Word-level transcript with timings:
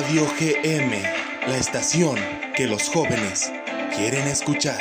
Radio 0.00 0.26
GM, 0.38 0.92
la 1.48 1.56
estación 1.56 2.14
que 2.54 2.68
los 2.68 2.88
jóvenes 2.88 3.52
quieren 3.96 4.28
escuchar. 4.28 4.78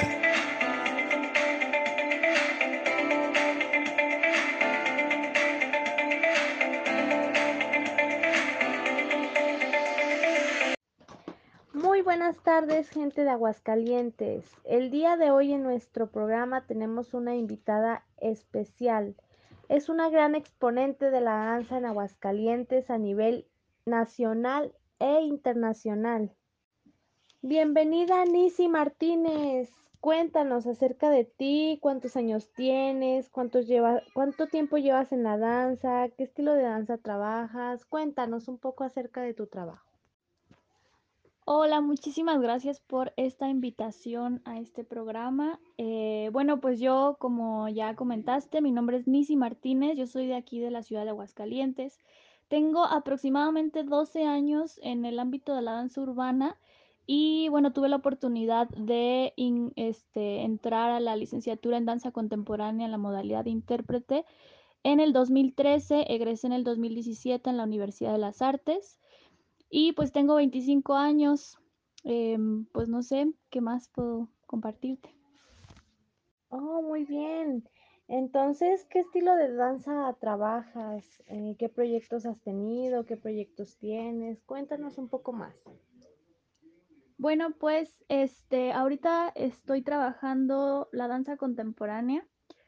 Muy 11.74 12.04
buenas 12.04 12.38
tardes, 12.44 12.88
gente 12.92 13.24
de 13.24 13.32
Aguascalientes. 13.32 14.46
El 14.66 14.92
día 14.92 15.18
de 15.18 15.32
hoy 15.32 15.52
en 15.52 15.64
nuestro 15.64 16.12
programa 16.12 16.68
tenemos 16.68 17.16
una 17.16 17.36
invitada 17.36 18.06
especial. 18.18 19.16
Es 19.68 19.90
una 19.90 20.12
gran 20.12 20.36
exponente 20.36 21.10
de 21.10 21.22
la 21.22 21.38
danza 21.38 21.80
en 21.80 21.88
Aguascalientes 21.88 22.92
a 22.92 23.00
nivel 23.00 23.48
nacional 23.88 24.76
e 25.00 25.22
internacional. 25.22 26.36
Bienvenida 27.42 28.26
Nisi 28.26 28.68
Martínez. 28.68 29.72
Cuéntanos 30.00 30.68
acerca 30.68 31.10
de 31.10 31.26
ti, 31.26 31.80
cuántos 31.82 32.16
años 32.16 32.52
tienes, 32.54 33.30
cuántos 33.30 33.68
lleva, 33.68 34.02
cuánto 34.14 34.48
tiempo 34.48 34.78
llevas 34.78 35.12
en 35.12 35.24
la 35.24 35.38
danza, 35.38 36.08
qué 36.18 36.24
estilo 36.24 36.54
de 36.54 36.64
danza 36.64 36.98
trabajas. 36.98 37.86
Cuéntanos 37.86 38.48
un 38.48 38.58
poco 38.58 38.84
acerca 38.84 39.22
de 39.22 39.34
tu 39.34 39.48
trabajo. 39.48 39.88
Hola, 41.46 41.80
muchísimas 41.80 42.42
gracias 42.42 42.82
por 42.82 43.14
esta 43.16 43.48
invitación 43.48 44.42
a 44.44 44.60
este 44.60 44.84
programa. 44.84 45.62
Eh, 45.78 46.30
bueno, 46.34 46.60
pues 46.60 46.80
yo, 46.80 47.16
como 47.20 47.70
ya 47.70 47.96
comentaste, 47.96 48.62
mi 48.62 48.72
nombre 48.72 48.98
es 48.98 49.08
Nisi 49.08 49.38
Martínez, 49.38 49.98
yo 49.98 50.08
soy 50.08 50.28
de 50.28 50.36
aquí 50.36 50.60
de 50.60 50.72
la 50.72 50.84
ciudad 50.84 51.06
de 51.06 51.12
Aguascalientes. 51.12 52.00
Tengo 52.48 52.86
aproximadamente 52.86 53.84
12 53.84 54.26
años 54.26 54.80
en 54.84 55.06
el 55.06 55.20
ámbito 55.20 55.54
de 55.54 55.62
la 55.62 55.74
danza 55.74 56.02
urbana 56.02 56.58
y 57.06 57.50
bueno, 57.50 57.74
tuve 57.74 57.90
la 57.90 57.98
oportunidad 57.98 58.68
de 58.70 59.34
este, 59.76 60.42
entrar 60.42 60.92
a 60.92 61.00
la 61.00 61.16
licenciatura 61.16 61.78
en 61.78 61.86
danza 61.86 62.12
contemporánea 62.12 62.86
en 62.86 62.92
la 62.92 62.98
modalidad 62.98 63.44
de 63.46 63.52
intérprete 63.52 64.26
en 64.84 65.00
el 65.00 65.12
2013, 65.12 66.14
egresé 66.14 66.48
en 66.48 66.54
el 66.54 66.64
2017 66.64 67.50
en 67.50 67.58
la 67.58 67.64
Universidad 67.64 68.14
de 68.14 68.20
las 68.20 68.42
Artes 68.42 69.00
y 69.70 69.92
pues 69.94 70.12
tengo 70.12 70.36
25 70.36 70.96
años, 70.96 71.58
em, 72.04 72.66
pues 72.72 72.88
no 72.88 73.02
sé 73.04 73.34
qué 73.50 73.60
más 73.60 73.90
puedo 73.90 74.30
compartirte. 74.46 75.14
Oh, 76.50 76.82
muy 76.82 77.04
bien. 77.04 77.68
Entonces, 78.08 78.86
¿qué 78.86 79.00
estilo 79.00 79.36
de 79.36 79.54
danza 79.54 80.16
trabajas? 80.20 81.22
Eh, 81.28 81.56
¿Qué 81.60 81.68
proyectos 81.68 82.26
has 82.26 82.40
tenido? 82.42 83.06
¿Qué 83.06 83.18
proyectos 83.18 83.78
tienes? 83.78 84.42
Cuéntanos 84.44 84.98
un 84.98 85.10
poco 85.10 85.34
más. 85.34 85.56
Bueno, 87.18 87.52
pues 87.60 88.06
este, 88.08 88.72
ahorita 88.72 89.34
estoy 89.36 89.82
trabajando 89.82 90.88
la 90.94 91.10
danza 91.10 91.36
contemporánea. 91.36 92.26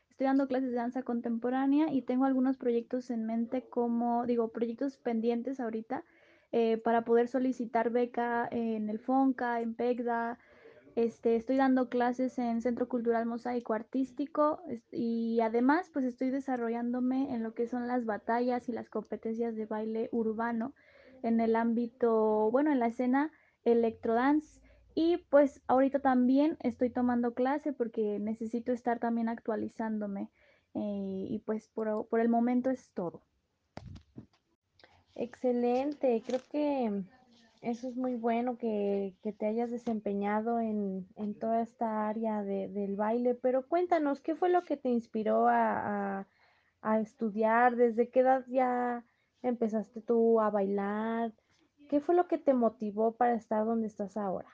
Estoy 0.09 0.25
dando 0.25 0.47
clases 0.47 0.71
de 0.71 0.75
danza 0.75 1.03
contemporánea 1.03 1.93
y 1.93 2.01
tengo 2.01 2.25
algunos 2.25 2.57
proyectos 2.57 3.09
en 3.09 3.25
mente 3.25 3.69
como, 3.69 4.25
digo, 4.25 4.51
proyectos 4.51 4.97
pendientes 4.97 5.61
ahorita 5.61 6.03
eh, 6.51 6.77
para 6.77 7.05
poder 7.05 7.29
solicitar 7.29 7.91
beca 7.91 8.45
en 8.51 8.89
el 8.89 8.99
FONCA, 8.99 9.61
en 9.61 9.75
PECDA, 9.75 10.39
este, 10.95 11.35
estoy 11.35 11.57
dando 11.57 11.89
clases 11.89 12.37
en 12.39 12.61
Centro 12.61 12.87
Cultural 12.87 13.25
Mosaico 13.25 13.73
Artístico 13.73 14.61
y 14.91 15.39
además 15.41 15.89
pues 15.91 16.05
estoy 16.05 16.30
desarrollándome 16.30 17.33
en 17.33 17.43
lo 17.43 17.53
que 17.53 17.67
son 17.67 17.87
las 17.87 18.05
batallas 18.05 18.69
y 18.69 18.71
las 18.71 18.89
competencias 18.89 19.55
de 19.55 19.65
baile 19.65 20.09
urbano 20.11 20.73
en 21.23 21.39
el 21.39 21.55
ámbito, 21.55 22.49
bueno, 22.52 22.71
en 22.71 22.80
la 22.80 22.87
escena 22.87 23.31
electrodance. 23.64 24.61
Y 24.95 25.17
pues 25.30 25.61
ahorita 25.67 25.99
también 25.99 26.58
estoy 26.61 26.89
tomando 26.89 27.33
clase 27.33 27.73
porque 27.73 28.19
necesito 28.19 28.71
estar 28.71 28.99
también 28.99 29.30
actualizándome. 29.30 30.30
Eh, 30.75 31.25
y 31.30 31.39
pues 31.45 31.67
por, 31.69 32.08
por 32.08 32.19
el 32.19 32.30
momento 32.30 32.69
es 32.69 32.91
todo. 32.91 33.21
Excelente, 35.15 36.21
creo 36.25 36.39
que 36.52 37.03
eso 37.61 37.89
es 37.89 37.97
muy 37.97 38.15
bueno 38.15 38.58
que, 38.58 39.15
te 39.37 39.45
hayas 39.45 39.70
desempeñado 39.70 40.59
en, 40.59 41.05
toda 41.39 41.61
esta 41.61 42.08
área 42.08 42.42
del 42.43 42.95
baile, 42.95 43.36
pero 43.36 43.67
cuéntanos, 43.67 44.21
¿qué 44.21 44.36
fue 44.36 44.49
lo 44.49 44.64
que 44.64 44.77
te 44.77 44.89
inspiró 44.89 45.47
a, 45.49 46.25
estudiar? 47.02 47.75
¿Desde 47.75 48.09
qué 48.09 48.21
edad 48.21 48.45
ya 48.47 49.03
empezaste 49.42 50.02
tú 50.02 50.39
a 50.39 50.49
bailar? 50.49 51.33
¿Qué 51.89 51.99
fue 51.99 52.15
lo 52.15 52.27
que 52.27 52.37
te 52.37 52.53
motivó 52.53 53.14
para 53.14 53.33
estar 53.33 53.65
donde 53.65 53.87
estás 53.87 54.15
ahora? 54.15 54.49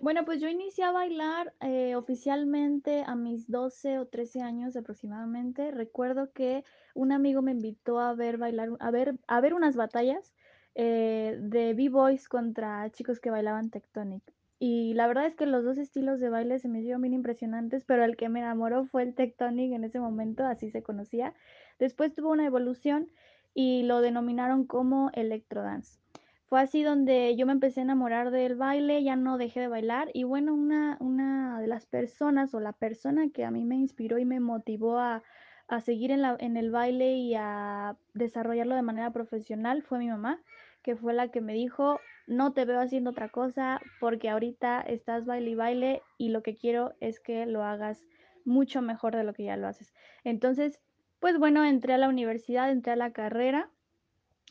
Bueno, 0.00 0.24
pues 0.24 0.40
yo 0.40 0.48
inicié 0.48 0.84
a 0.84 0.92
bailar 0.92 1.52
eh, 1.60 1.96
oficialmente 1.96 3.02
a 3.04 3.16
mis 3.16 3.50
12 3.50 3.98
o 3.98 4.06
13 4.06 4.42
años 4.42 4.76
aproximadamente. 4.76 5.72
Recuerdo 5.72 6.30
que 6.32 6.62
un 6.94 7.10
amigo 7.10 7.42
me 7.42 7.50
invitó 7.50 7.98
a 7.98 8.14
ver 8.14 8.38
bailar, 8.38 8.70
a 8.78 8.90
ver, 8.92 9.18
a 9.26 9.40
ver 9.40 9.54
unas 9.54 9.74
batallas 9.74 10.32
eh, 10.74 11.36
de 11.40 11.74
B-Boys 11.74 12.28
contra 12.28 12.90
chicos 12.90 13.20
que 13.20 13.30
bailaban 13.30 13.70
Tectonic. 13.70 14.22
Y 14.60 14.94
la 14.94 15.06
verdad 15.06 15.26
es 15.26 15.36
que 15.36 15.46
los 15.46 15.64
dos 15.64 15.78
estilos 15.78 16.18
de 16.18 16.30
baile 16.30 16.58
se 16.58 16.68
me 16.68 16.80
hicieron 16.80 17.02
bien 17.02 17.14
impresionantes, 17.14 17.84
pero 17.84 18.04
el 18.04 18.16
que 18.16 18.28
me 18.28 18.40
enamoró 18.40 18.84
fue 18.86 19.04
el 19.04 19.14
Tectonic 19.14 19.72
en 19.72 19.84
ese 19.84 20.00
momento, 20.00 20.44
así 20.44 20.70
se 20.70 20.82
conocía. 20.82 21.34
Después 21.78 22.14
tuvo 22.14 22.30
una 22.30 22.46
evolución 22.46 23.08
y 23.54 23.84
lo 23.84 24.00
denominaron 24.00 24.66
como 24.66 25.10
Electrodance. 25.14 26.00
Fue 26.48 26.60
así 26.60 26.82
donde 26.82 27.36
yo 27.36 27.44
me 27.44 27.52
empecé 27.52 27.80
a 27.80 27.82
enamorar 27.84 28.30
del 28.30 28.56
baile, 28.56 29.04
ya 29.04 29.16
no 29.16 29.36
dejé 29.36 29.60
de 29.60 29.68
bailar 29.68 30.10
y 30.14 30.24
bueno, 30.24 30.54
una, 30.54 30.96
una 30.98 31.60
de 31.60 31.66
las 31.66 31.84
personas 31.84 32.54
o 32.54 32.60
la 32.60 32.72
persona 32.72 33.28
que 33.30 33.44
a 33.44 33.50
mí 33.50 33.64
me 33.64 33.76
inspiró 33.76 34.18
y 34.18 34.24
me 34.24 34.40
motivó 34.40 34.98
a, 34.98 35.22
a 35.68 35.80
seguir 35.80 36.10
en, 36.10 36.22
la, 36.22 36.36
en 36.40 36.56
el 36.56 36.70
baile 36.70 37.14
y 37.14 37.34
a 37.34 37.96
desarrollarlo 38.14 38.74
de 38.74 38.82
manera 38.82 39.12
profesional 39.12 39.82
fue 39.82 39.98
mi 39.98 40.08
mamá 40.08 40.42
que 40.82 40.96
fue 40.96 41.12
la 41.12 41.30
que 41.30 41.40
me 41.40 41.52
dijo, 41.52 42.00
no 42.26 42.52
te 42.52 42.64
veo 42.64 42.80
haciendo 42.80 43.10
otra 43.10 43.28
cosa 43.28 43.80
porque 44.00 44.30
ahorita 44.30 44.80
estás 44.80 45.26
baile 45.26 45.50
y 45.50 45.54
baile 45.54 46.02
y 46.16 46.30
lo 46.30 46.42
que 46.42 46.56
quiero 46.56 46.94
es 47.00 47.20
que 47.20 47.46
lo 47.46 47.62
hagas 47.62 48.06
mucho 48.44 48.80
mejor 48.80 49.14
de 49.14 49.24
lo 49.24 49.34
que 49.34 49.44
ya 49.44 49.56
lo 49.56 49.66
haces. 49.66 49.92
Entonces, 50.24 50.80
pues 51.20 51.38
bueno, 51.38 51.64
entré 51.64 51.94
a 51.94 51.98
la 51.98 52.08
universidad, 52.08 52.70
entré 52.70 52.92
a 52.92 52.96
la 52.96 53.12
carrera 53.12 53.70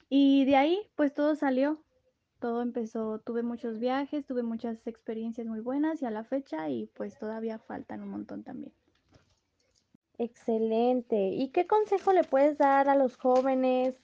y 0.09 0.45
de 0.45 0.57
ahí 0.57 0.79
pues 0.95 1.13
todo 1.13 1.35
salió. 1.35 1.81
Todo 2.39 2.61
empezó, 2.61 3.17
tuve 3.17 3.41
muchos 3.41 3.79
viajes, 3.79 4.27
tuve 4.27 4.43
muchas 4.43 4.85
experiencias 4.85 5.47
muy 5.47 5.59
buenas 5.59 6.03
y 6.03 6.05
a 6.05 6.11
la 6.11 6.23
fecha 6.23 6.69
y 6.69 6.85
pues 6.93 7.17
todavía 7.17 7.57
faltan 7.57 8.03
un 8.03 8.09
montón 8.09 8.43
también. 8.43 8.73
Excelente. 10.17 11.29
¿Y 11.29 11.49
qué 11.49 11.67
consejo 11.67 12.11
le 12.11 12.23
puedes 12.23 12.57
dar 12.57 12.89
a 12.89 12.95
los 12.95 13.17
jóvenes 13.17 13.95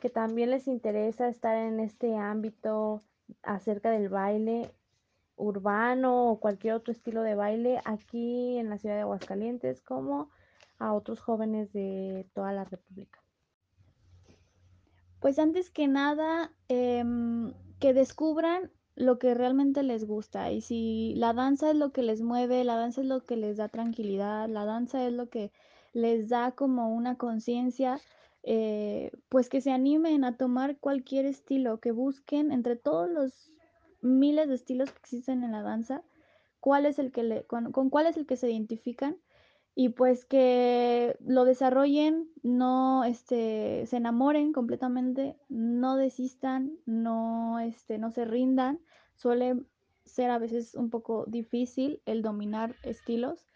que 0.00 0.10
también 0.10 0.50
les 0.50 0.66
interesa 0.66 1.28
estar 1.28 1.56
en 1.56 1.80
este 1.80 2.16
ámbito 2.16 3.02
acerca 3.42 3.90
del 3.90 4.08
baile 4.08 4.70
urbano 5.36 6.30
o 6.30 6.40
cualquier 6.40 6.74
otro 6.74 6.92
estilo 6.92 7.22
de 7.22 7.34
baile 7.34 7.80
aquí 7.84 8.58
en 8.58 8.68
la 8.68 8.78
ciudad 8.78 8.96
de 8.96 9.02
Aguascalientes 9.02 9.80
como 9.80 10.30
a 10.78 10.92
otros 10.92 11.20
jóvenes 11.20 11.72
de 11.72 12.28
toda 12.34 12.52
la 12.52 12.64
República? 12.64 13.22
Pues 15.20 15.38
antes 15.38 15.70
que 15.70 15.86
nada, 15.86 16.52
em, 16.68 17.54
que 17.78 17.94
descubran 17.94 18.72
lo 19.02 19.18
que 19.18 19.34
realmente 19.34 19.82
les 19.82 20.04
gusta 20.06 20.52
y 20.52 20.60
si 20.60 21.14
la 21.16 21.32
danza 21.32 21.70
es 21.70 21.76
lo 21.76 21.92
que 21.92 22.02
les 22.02 22.22
mueve, 22.22 22.64
la 22.64 22.76
danza 22.76 23.00
es 23.00 23.06
lo 23.06 23.24
que 23.24 23.36
les 23.36 23.56
da 23.56 23.68
tranquilidad, 23.68 24.48
la 24.48 24.64
danza 24.64 25.06
es 25.06 25.12
lo 25.12 25.28
que 25.28 25.52
les 25.92 26.28
da 26.28 26.52
como 26.52 26.94
una 26.94 27.16
conciencia 27.16 28.00
eh, 28.44 29.12
pues 29.28 29.48
que 29.48 29.60
se 29.60 29.70
animen 29.70 30.24
a 30.24 30.36
tomar 30.36 30.78
cualquier 30.78 31.26
estilo, 31.26 31.78
que 31.78 31.92
busquen 31.92 32.50
entre 32.50 32.76
todos 32.76 33.08
los 33.08 33.52
miles 34.00 34.48
de 34.48 34.56
estilos 34.56 34.90
que 34.90 34.98
existen 34.98 35.44
en 35.44 35.52
la 35.52 35.62
danza, 35.62 36.02
cuál 36.58 36.86
es 36.86 36.98
el 36.98 37.12
que 37.12 37.22
le, 37.22 37.44
con, 37.44 37.70
cuál 37.70 38.06
es 38.06 38.16
el 38.16 38.26
que 38.26 38.36
se 38.36 38.50
identifican 38.50 39.16
y 39.74 39.90
pues 39.90 40.24
que 40.24 41.16
lo 41.20 41.44
desarrollen, 41.44 42.30
no 42.42 43.04
este, 43.04 43.86
se 43.86 43.96
enamoren 43.96 44.52
completamente, 44.52 45.36
no 45.48 45.96
desistan, 45.96 46.78
no, 46.84 47.58
este, 47.58 47.98
no 47.98 48.10
se 48.10 48.24
rindan. 48.24 48.80
Suele 49.14 49.64
ser 50.04 50.30
a 50.30 50.38
veces 50.38 50.74
un 50.74 50.90
poco 50.90 51.24
difícil 51.26 52.02
el 52.04 52.22
dominar 52.22 52.76
estilos, 52.82 53.46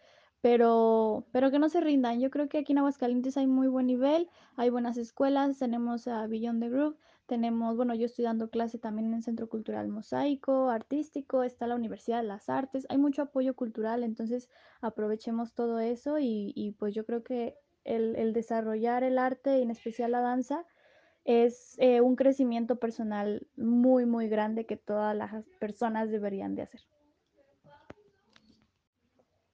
pero, 0.41 1.27
pero 1.31 1.51
que 1.51 1.59
no 1.59 1.69
se 1.69 1.81
rindan. 1.81 2.19
Yo 2.19 2.31
creo 2.31 2.49
que 2.49 2.59
aquí 2.59 2.71
en 2.71 2.79
Aguascalientes 2.79 3.37
hay 3.37 3.45
muy 3.45 3.67
buen 3.67 3.85
nivel, 3.85 4.29
hay 4.55 4.69
buenas 4.71 4.97
escuelas, 4.97 5.59
tenemos 5.59 6.07
a 6.07 6.25
Beyond 6.25 6.63
the 6.63 6.69
Group, 6.69 6.97
tenemos, 7.27 7.75
bueno, 7.75 7.93
yo 7.93 8.05
estoy 8.05 8.25
dando 8.25 8.49
clase 8.49 8.79
también 8.79 9.07
en 9.07 9.15
el 9.15 9.23
Centro 9.23 9.47
Cultural 9.47 9.87
Mosaico, 9.89 10.69
Artístico, 10.69 11.43
está 11.43 11.67
la 11.67 11.75
Universidad 11.75 12.21
de 12.21 12.27
las 12.27 12.49
Artes, 12.49 12.87
hay 12.89 12.97
mucho 12.97 13.21
apoyo 13.21 13.55
cultural, 13.55 14.03
entonces 14.03 14.49
aprovechemos 14.81 15.53
todo 15.53 15.79
eso 15.79 16.17
y, 16.19 16.53
y 16.55 16.71
pues 16.71 16.95
yo 16.95 17.05
creo 17.05 17.23
que 17.23 17.55
el, 17.83 18.15
el, 18.15 18.33
desarrollar 18.33 19.03
el 19.03 19.19
arte, 19.19 19.59
y 19.59 19.61
en 19.61 19.71
especial 19.71 20.11
la 20.11 20.21
danza, 20.21 20.65
es 21.25 21.75
eh, 21.77 22.01
un 22.01 22.15
crecimiento 22.15 22.77
personal 22.77 23.45
muy, 23.57 24.05
muy 24.05 24.29
grande 24.29 24.65
que 24.65 24.77
todas 24.77 25.15
las 25.15 25.45
personas 25.59 26.09
deberían 26.09 26.55
de 26.55 26.61
hacer. 26.63 26.81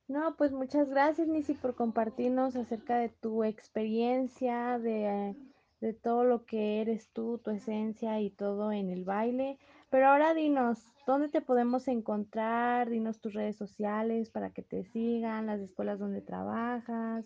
No, 0.07 0.35
pues 0.37 0.51
muchas 0.51 0.89
gracias, 0.89 1.27
Nisi, 1.27 1.55
por 1.55 1.75
compartirnos 1.75 2.55
acerca 2.55 2.97
de 2.97 3.09
tu 3.09 3.43
experiencia, 3.43 4.77
de, 4.77 5.35
de 5.83 5.93
todo 5.93 6.23
lo 6.23 6.45
que 6.45 6.79
eres 6.79 7.09
tú, 7.11 7.39
tu 7.39 7.51
esencia 7.51 8.21
y 8.21 8.29
todo 8.29 8.71
en 8.71 8.89
el 8.89 9.03
baile. 9.03 9.59
Pero 9.89 10.07
ahora 10.07 10.33
dinos, 10.33 10.79
¿dónde 11.05 11.27
te 11.27 11.41
podemos 11.41 11.89
encontrar? 11.89 12.89
Dinos 12.89 13.19
tus 13.19 13.33
redes 13.33 13.57
sociales 13.57 14.29
para 14.29 14.51
que 14.51 14.61
te 14.61 14.85
sigan, 14.85 15.45
las 15.45 15.59
escuelas 15.59 15.99
donde 15.99 16.21
trabajas. 16.21 17.25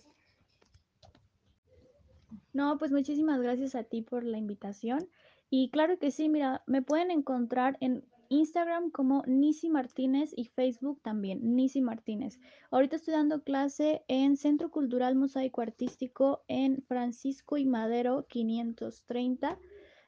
No, 2.51 2.79
pues 2.79 2.91
muchísimas 2.91 3.39
gracias 3.41 3.75
a 3.75 3.83
ti 3.83 4.01
por 4.01 4.23
la 4.23 4.39
invitación. 4.39 5.07
Y 5.51 5.69
claro 5.69 5.99
que 5.99 6.09
sí, 6.09 6.27
mira, 6.27 6.63
me 6.65 6.81
pueden 6.81 7.11
encontrar 7.11 7.77
en 7.79 8.03
Instagram 8.29 8.91
como 8.91 9.23
Nisi 9.27 9.69
Martínez 9.69 10.31
y 10.35 10.45
Facebook 10.45 11.01
también, 11.01 11.55
Nisi 11.55 11.81
Martínez. 11.81 12.39
Ahorita 12.71 12.95
estoy 12.95 13.13
dando 13.13 13.43
clase 13.43 14.03
en 14.07 14.37
Centro 14.37 14.71
Cultural 14.71 15.15
Mosaico 15.15 15.61
Artístico 15.61 16.43
en 16.47 16.83
Francisco 16.87 17.57
y 17.57 17.65
Madero 17.65 18.25
530, 18.27 19.57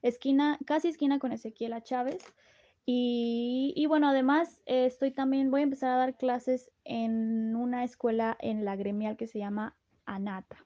esquina, 0.01 0.59
casi 0.65 0.89
esquina 0.89 1.19
con 1.19 1.31
Ezequiela 1.31 1.81
Chávez. 1.81 2.23
Y, 2.91 3.85
bueno, 3.87 4.07
además 4.09 4.61
eh, 4.65 4.87
estoy 4.87 5.11
también, 5.11 5.51
voy 5.51 5.61
a 5.61 5.65
empezar 5.65 5.91
a 5.91 5.97
dar 5.97 6.17
clases 6.17 6.71
en 6.85 7.55
una 7.55 7.83
escuela 7.83 8.35
en 8.39 8.65
la 8.65 8.75
gremial 8.75 9.15
que 9.15 9.27
se 9.27 9.37
llama 9.37 9.77
Anata. 10.05 10.65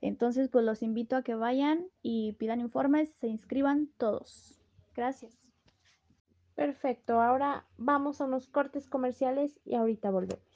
Entonces, 0.00 0.48
pues 0.48 0.64
los 0.64 0.82
invito 0.82 1.14
a 1.14 1.22
que 1.22 1.36
vayan 1.36 1.86
y 2.02 2.32
pidan 2.32 2.60
informes, 2.60 3.14
se 3.20 3.28
inscriban 3.28 3.88
todos. 3.96 4.58
Gracias. 4.96 5.51
Perfecto, 6.62 7.20
ahora 7.20 7.64
vamos 7.76 8.20
a 8.20 8.24
unos 8.24 8.46
cortes 8.46 8.88
comerciales 8.88 9.58
y 9.64 9.74
ahorita 9.74 10.12
volvemos. 10.12 10.51